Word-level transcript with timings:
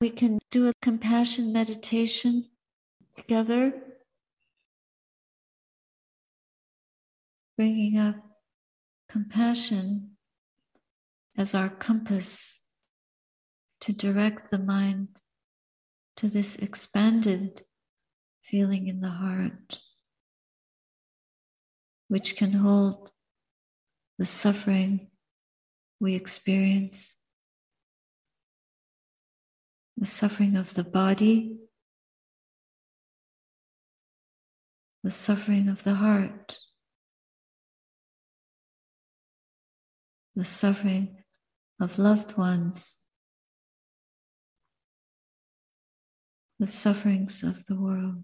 we 0.00 0.10
can 0.10 0.38
do 0.50 0.68
a 0.68 0.72
compassion 0.82 1.52
meditation 1.52 2.46
together, 3.14 3.72
bringing 7.56 7.98
up 7.98 8.16
compassion 9.08 10.10
as 11.38 11.54
our 11.54 11.68
compass 11.68 12.60
to 13.80 13.92
direct 13.92 14.50
the 14.50 14.58
mind 14.58 15.08
to 16.16 16.28
this 16.28 16.56
expanded 16.56 17.62
feeling 18.42 18.88
in 18.88 19.00
the 19.00 19.08
heart, 19.08 19.80
which 22.08 22.36
can 22.36 22.52
hold 22.52 23.10
the 24.18 24.26
suffering 24.26 25.08
we 26.00 26.14
experience, 26.14 27.16
the 30.06 30.12
suffering 30.12 30.54
of 30.54 30.72
the 30.74 30.84
body, 30.84 31.56
the 35.02 35.10
suffering 35.10 35.68
of 35.68 35.82
the 35.82 35.96
heart, 35.96 36.58
the 40.36 40.44
suffering 40.44 41.24
of 41.80 41.98
loved 41.98 42.36
ones, 42.38 42.98
the 46.60 46.68
sufferings 46.68 47.42
of 47.42 47.66
the 47.66 47.74
world. 47.74 48.22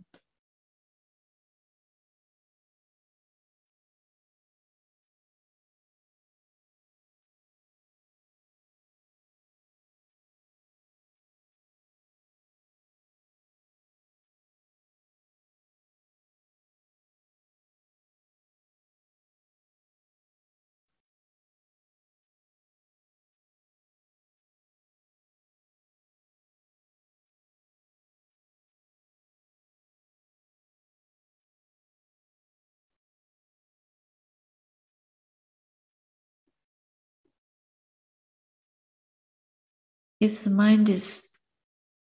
If 40.22 40.44
the 40.44 40.50
mind 40.50 40.88
is 40.88 41.28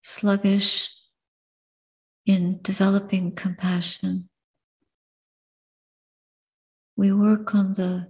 sluggish 0.02 0.90
in 2.26 2.60
developing 2.60 3.34
compassion, 3.34 4.28
we 6.96 7.12
work 7.12 7.54
on 7.54 7.72
the 7.72 8.08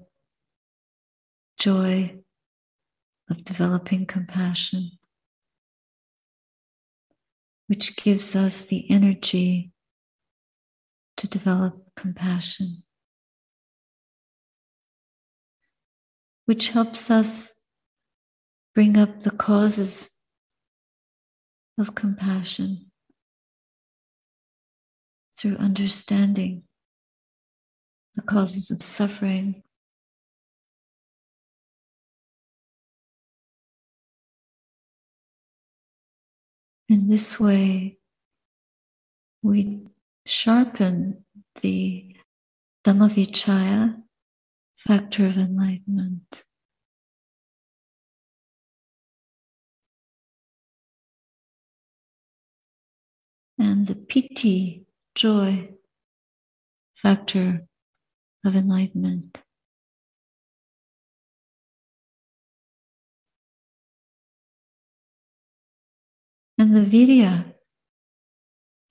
joy 1.60 2.16
of 3.30 3.44
developing 3.44 4.04
compassion, 4.04 4.98
which 7.68 7.94
gives 7.94 8.34
us 8.34 8.64
the 8.64 8.90
energy 8.90 9.70
to 11.18 11.28
develop 11.28 11.84
compassion, 11.94 12.82
which 16.46 16.70
helps 16.70 17.12
us 17.12 17.59
bring 18.74 18.96
up 18.96 19.20
the 19.20 19.30
causes 19.30 20.10
of 21.78 21.94
compassion 21.94 22.90
through 25.36 25.56
understanding 25.56 26.62
the 28.14 28.22
causes 28.22 28.70
of 28.70 28.82
suffering. 28.82 29.62
In 36.88 37.08
this 37.08 37.38
way, 37.38 37.98
we 39.42 39.86
sharpen 40.26 41.24
the 41.62 42.16
Dhammavichaya 42.84 44.02
factor 44.76 45.26
of 45.26 45.38
enlightenment. 45.38 46.44
And 53.60 53.86
the 53.86 53.94
piti, 53.94 54.86
joy 55.14 55.68
factor 56.96 57.66
of 58.42 58.56
enlightenment. 58.56 59.36
And 66.56 66.74
the 66.74 66.80
viriya, 66.80 67.52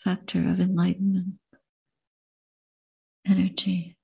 factor 0.03 0.47
of 0.47 0.59
enlightenment, 0.59 1.39
energy. 3.25 3.97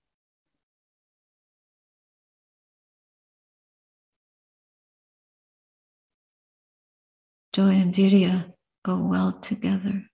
Joy 7.54 7.70
and 7.70 7.94
viriya 7.94 8.52
go 8.84 8.98
well 8.98 9.32
together. 9.32 10.06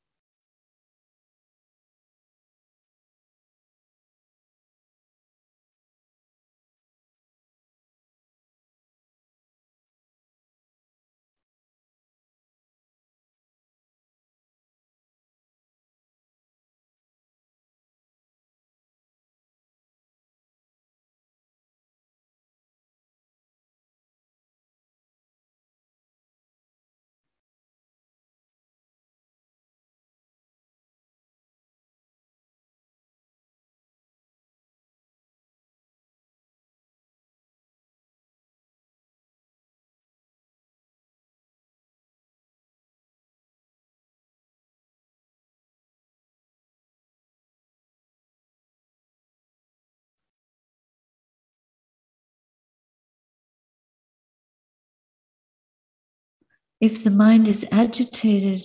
If 56.82 57.04
the 57.04 57.12
mind 57.12 57.48
is 57.48 57.64
agitated, 57.72 58.62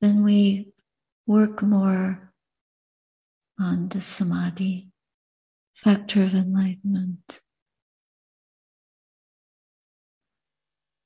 then 0.00 0.24
we 0.24 0.72
work 1.24 1.62
more 1.62 2.32
on 3.60 3.90
the 3.90 4.00
samadhi, 4.00 4.88
factor 5.76 6.24
of 6.24 6.34
enlightenment, 6.34 7.40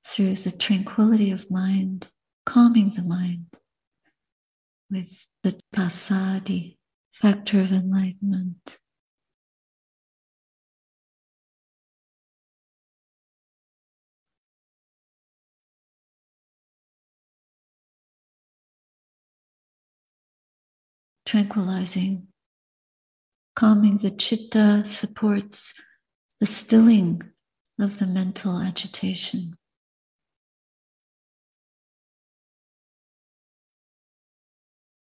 through 0.07 0.37
the 0.37 0.53
tranquility 0.53 1.31
of 1.31 1.51
mind, 1.51 2.09
calming 2.47 2.95
the 2.97 3.03
mind 3.03 3.49
with 4.91 5.27
the 5.43 5.61
passaddhi, 5.77 6.79
factor 7.13 7.61
of 7.61 7.73
enlightenment. 7.73 8.79
Tranquilizing. 21.27 22.29
Calming 23.57 23.99
the 23.99 24.11
chitta 24.11 24.83
supports 24.85 25.75
the 26.41 26.47
stilling 26.47 27.23
of 27.79 27.99
the 27.99 28.07
mental 28.07 28.61
agitation. 28.61 29.57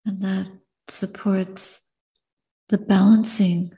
And 0.05 0.21
that 0.21 0.47
supports 0.87 1.91
the 2.69 2.77
balancing 2.77 3.71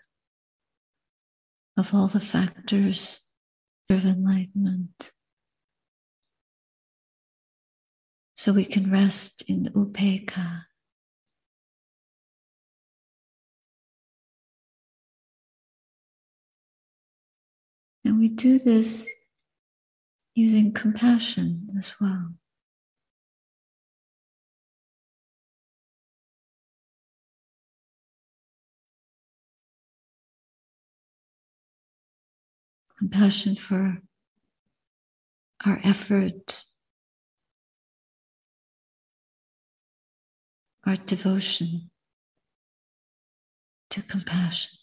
of 1.75 1.93
all 1.93 2.07
the 2.07 2.19
factors 2.19 3.19
of 3.89 4.05
enlightenment. 4.05 5.11
so 8.43 8.51
we 8.51 8.65
can 8.65 8.91
rest 8.91 9.41
in 9.47 9.69
upekkha. 9.73 10.32
We 18.23 18.29
do 18.29 18.57
this 18.57 19.05
using 20.33 20.71
compassion 20.71 21.67
as 21.77 21.93
well. 21.99 22.29
Compassion 32.97 33.57
for 33.57 33.97
our 35.65 35.81
effort, 35.83 36.63
our 40.85 40.95
devotion 40.95 41.89
to 43.89 44.01
compassion. 44.01 44.82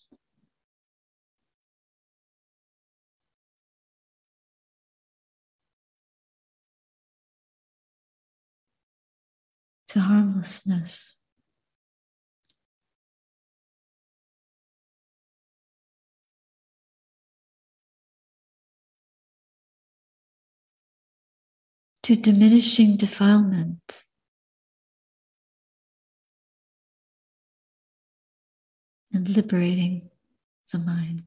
To 9.90 9.98
harmlessness. 9.98 11.18
To 22.04 22.14
diminishing 22.14 22.96
defilement. 22.96 24.04
And 29.12 29.28
liberating 29.28 30.10
the 30.70 30.78
mind. 30.78 31.24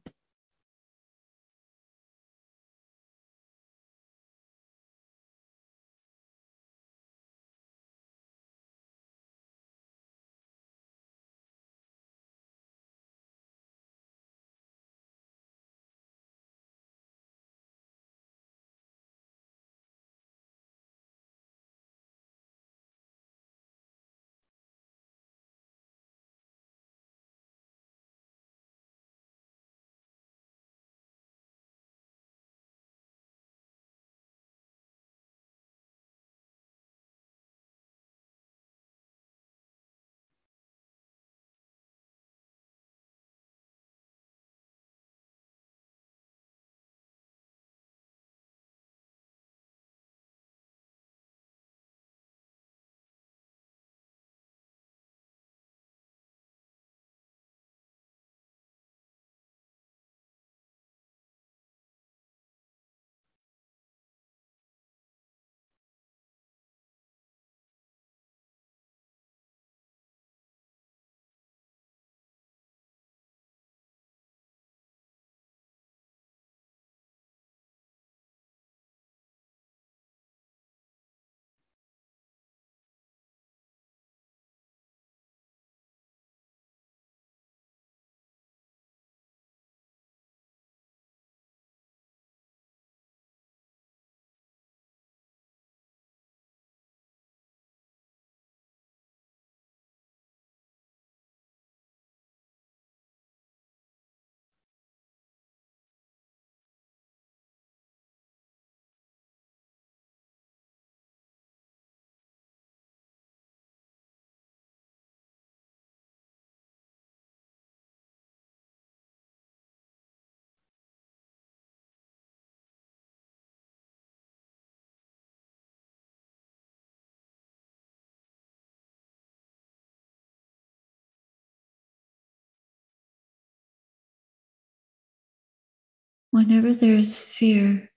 Whenever 136.34 136.74
there 136.74 136.96
is 136.96 137.20
fear, 137.20 137.92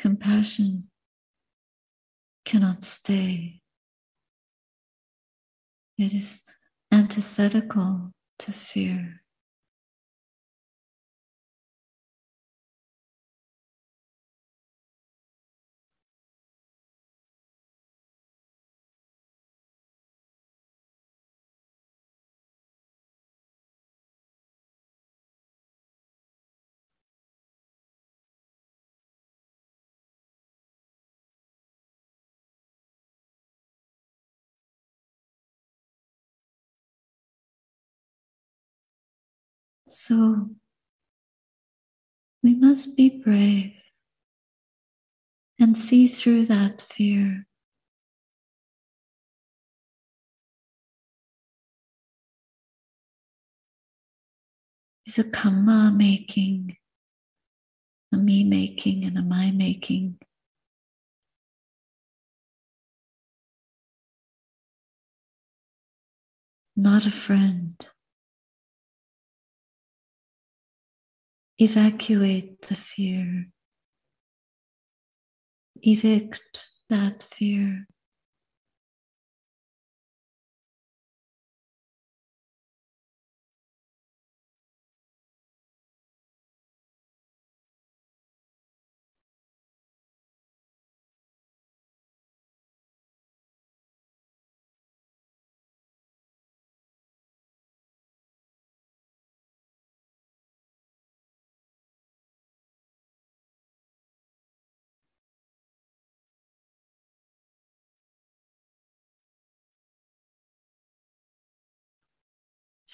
compassion 0.00 0.90
cannot 2.44 2.84
stay. 2.84 3.60
It 5.96 6.12
is 6.12 6.42
antithetical 6.90 8.10
to 8.40 8.50
fear. 8.50 9.21
So 39.94 40.48
we 42.42 42.54
must 42.54 42.96
be 42.96 43.10
brave 43.10 43.74
and 45.60 45.76
see 45.76 46.08
through 46.08 46.46
that 46.46 46.80
fear. 46.80 47.46
Is 55.06 55.18
a 55.18 55.30
karma 55.30 55.92
making, 55.94 56.78
a 58.12 58.16
me 58.16 58.44
making, 58.44 59.04
and 59.04 59.18
a 59.18 59.22
my 59.22 59.50
making. 59.50 60.18
Not 66.74 67.04
a 67.04 67.10
friend. 67.10 67.76
Evacuate 71.62 72.60
the 72.62 72.74
fear, 72.74 73.46
evict 75.82 76.70
that 76.88 77.22
fear. 77.22 77.86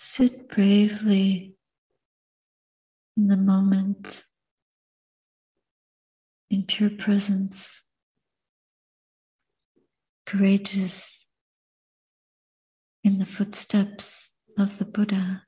Sit 0.00 0.48
bravely 0.48 1.56
in 3.16 3.26
the 3.26 3.36
moment 3.36 4.22
in 6.50 6.62
pure 6.62 6.90
presence, 6.90 7.82
courageous 10.24 11.26
in 13.02 13.18
the 13.18 13.26
footsteps 13.26 14.34
of 14.56 14.78
the 14.78 14.84
Buddha. 14.84 15.47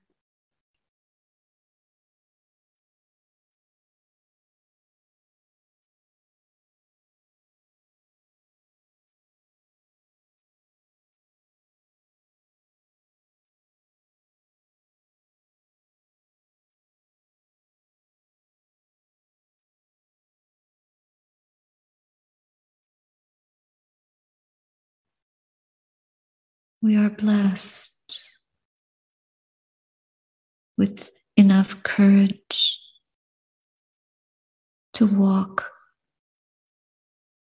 We 26.82 26.96
are 26.96 27.10
blessed 27.10 27.90
with 30.78 31.10
enough 31.36 31.82
courage 31.82 32.80
to 34.94 35.06
walk 35.06 35.70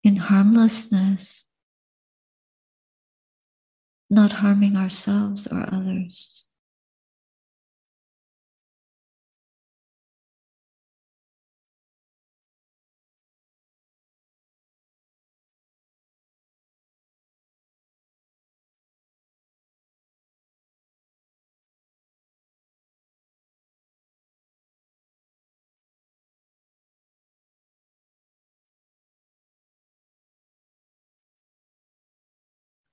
in 0.05 0.17
harmlessness, 0.17 1.49
not 4.09 4.33
harming 4.33 4.77
ourselves 4.77 5.49
or 5.49 5.69
others. 5.73 6.45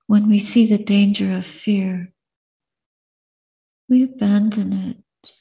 When 0.06 0.28
we 0.28 0.38
see 0.38 0.66
the 0.66 0.82
danger 0.82 1.36
of 1.36 1.46
fear, 1.46 2.12
we 3.88 4.02
abandon 4.04 4.72
it 4.72 5.32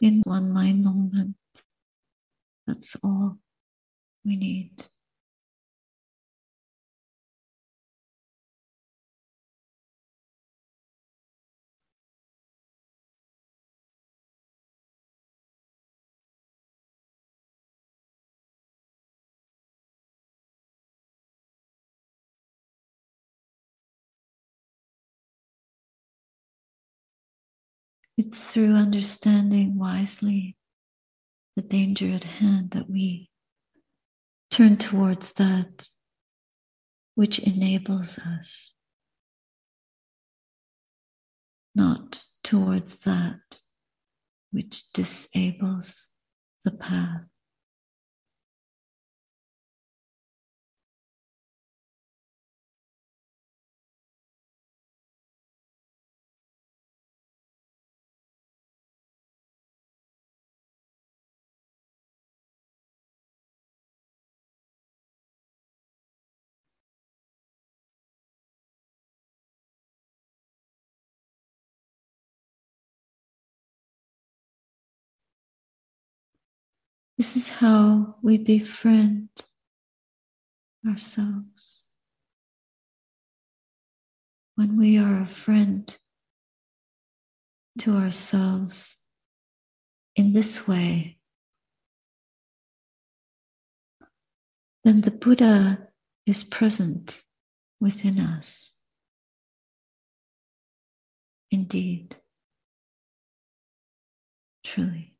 in 0.00 0.22
one 0.24 0.52
mind 0.52 0.84
moment. 0.84 1.36
That's 2.66 2.96
all 3.02 3.38
we 4.24 4.36
need. 4.36 4.84
It's 28.18 28.36
through 28.36 28.74
understanding 28.74 29.78
wisely 29.78 30.56
the 31.54 31.62
danger 31.62 32.10
at 32.10 32.24
hand 32.24 32.72
that 32.72 32.90
we 32.90 33.30
turn 34.50 34.76
towards 34.76 35.34
that 35.34 35.88
which 37.14 37.38
enables 37.38 38.18
us, 38.18 38.74
not 41.76 42.24
towards 42.42 42.98
that 43.04 43.60
which 44.50 44.92
disables 44.92 46.10
the 46.64 46.72
path. 46.72 47.37
This 77.18 77.34
is 77.34 77.48
how 77.48 78.14
we 78.22 78.38
befriend 78.38 79.28
ourselves. 80.88 81.88
When 84.54 84.78
we 84.78 84.98
are 84.98 85.22
a 85.22 85.26
friend 85.26 85.92
to 87.80 87.96
ourselves 87.96 88.98
in 90.14 90.32
this 90.32 90.68
way, 90.68 91.18
then 94.84 95.00
the 95.00 95.10
Buddha 95.10 95.88
is 96.24 96.44
present 96.44 97.24
within 97.80 98.20
us. 98.20 98.74
Indeed, 101.50 102.14
truly. 104.62 105.17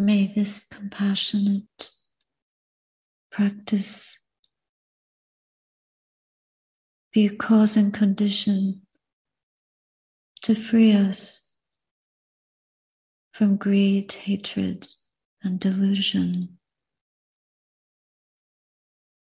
May 0.00 0.28
this 0.28 0.66
compassionate 0.66 1.90
practice 3.30 4.18
be 7.12 7.26
a 7.26 7.36
cause 7.36 7.76
and 7.76 7.92
condition 7.92 8.86
to 10.40 10.54
free 10.54 10.94
us 10.94 11.52
from 13.34 13.58
greed, 13.58 14.10
hatred, 14.10 14.88
and 15.42 15.60
delusion, 15.60 16.56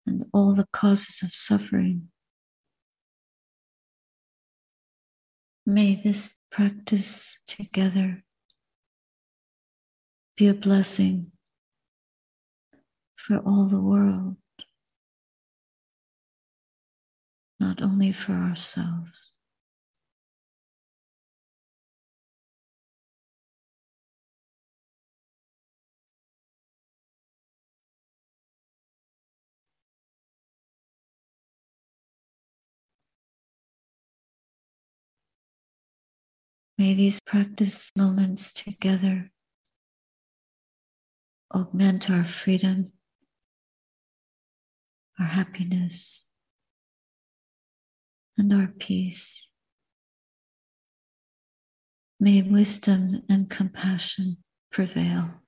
and 0.05 0.25
all 0.33 0.53
the 0.53 0.67
causes 0.73 1.21
of 1.23 1.33
suffering. 1.33 2.09
May 5.65 5.95
this 5.95 6.39
practice 6.51 7.39
together 7.47 8.25
be 10.37 10.47
a 10.47 10.53
blessing 10.53 11.31
for 13.15 13.39
all 13.39 13.65
the 13.65 13.81
world. 13.81 14.37
not 17.59 17.81
only 17.81 18.11
for 18.11 18.33
ourselves. 18.33 19.31
May 36.77 36.93
these 36.93 37.19
practice 37.25 37.91
moments 37.97 38.53
together 38.53 39.31
augment 41.53 42.09
our 42.09 42.23
freedom, 42.25 42.91
our 45.19 45.25
happiness, 45.25 46.29
and 48.37 48.53
our 48.53 48.67
peace. 48.67 49.49
May 52.19 52.41
wisdom 52.41 53.23
and 53.29 53.49
compassion 53.49 54.37
prevail. 54.71 55.41